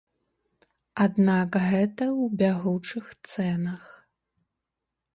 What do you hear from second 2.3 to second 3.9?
бягучых цэнах.